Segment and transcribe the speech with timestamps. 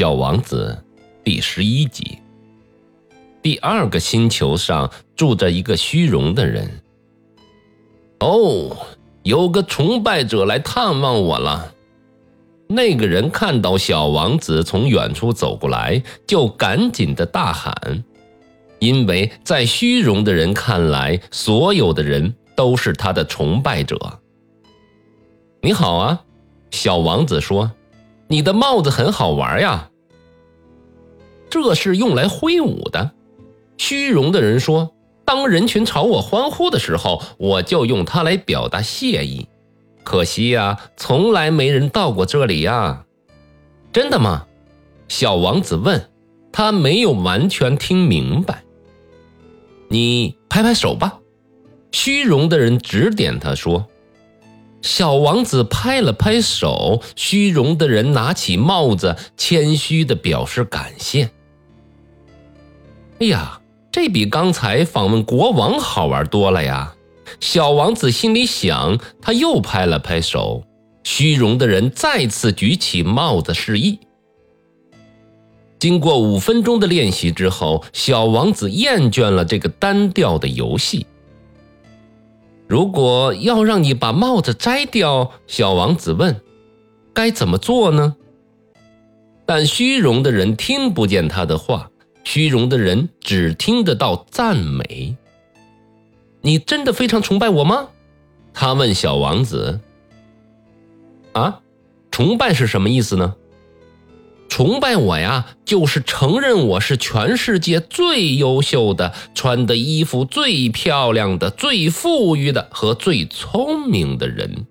[0.00, 0.82] 小王子
[1.22, 2.16] 第十一集。
[3.42, 6.80] 第二个星球上住着一个虚荣的人。
[8.20, 8.74] 哦，
[9.24, 11.74] 有个崇拜者来探望我了。
[12.66, 18.02] 那个人看到小王子从远处走过来，就赶紧的大喊，
[18.78, 24.18] 因为在虚荣的人看来，所有的人都是他的崇拜者。
[25.60, 26.24] 你好啊，
[26.70, 27.70] 小王子说
[28.28, 29.88] ：“你的帽子很好玩呀。”
[31.50, 33.10] 这是用来挥舞的，
[33.76, 34.94] 虚荣的人说
[35.26, 39.48] ：“当人群朝我欢呼的时候，我就用它来表达谢意。
[40.04, 43.04] 可惜呀，从来没人到过这里呀。”
[43.92, 44.46] 真的吗？
[45.08, 46.06] 小王子问。
[46.52, 48.64] 他没有完全听明白。
[49.88, 51.20] 你拍拍手吧，
[51.92, 53.86] 虚荣的人指点他说。
[54.82, 61.30] 小王子拍了拍手，虚荣的人拿起帽子，谦虚的表示感谢。
[63.20, 63.60] 哎呀，
[63.92, 66.94] 这比刚才访问国王好玩多了呀！
[67.38, 68.98] 小王子心里想。
[69.20, 70.64] 他又拍了拍手，
[71.04, 73.98] 虚荣的人再次举起帽子示意。
[75.78, 81.06] 经过五分钟的练习之后，小王子厌倦了这个单调的游戏。
[82.66, 86.40] 如果要让你把帽子摘掉，小王子问
[87.12, 88.16] ：“该怎么做呢？”
[89.44, 91.90] 但虚荣的人听不见他的话。
[92.24, 95.16] 虚荣的人只听得到赞美。
[96.42, 97.88] 你真的非常崇拜我吗？
[98.52, 99.80] 他问小王子。
[101.32, 101.60] 啊，
[102.10, 103.36] 崇拜是什么意思呢？
[104.48, 114.66] 崇拜我呀，就是承认我是全世界最优秀的、穿的衣服最漂亮的、最富裕的和最聪明的人。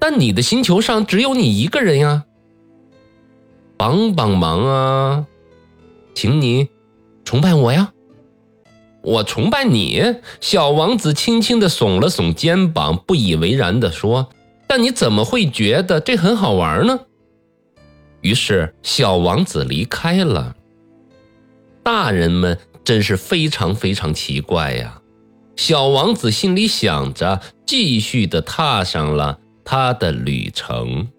[0.00, 2.24] 但你的星球上只有你一个人呀，
[3.76, 5.26] 帮帮忙啊！
[6.14, 6.68] 请你
[7.24, 7.92] 崇拜我呀，
[9.02, 10.16] 我崇拜你。
[10.40, 14.30] 小王子轻轻的耸了耸肩膀，不以为然的说
[14.68, 17.00] ：“但你怎么会觉得这很好玩呢？”
[18.22, 20.54] 于是小王子离开了。
[21.82, 25.02] 大人们真是非常非常奇怪呀！
[25.56, 31.08] 小王子心里想着，继续的踏上了他的旅程。